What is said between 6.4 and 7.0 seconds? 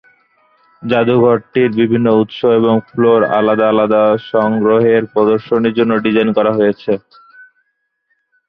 হয়েছে।